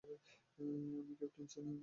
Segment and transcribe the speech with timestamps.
[0.57, 1.73] আমি ক্যাপ্টেন চেনি।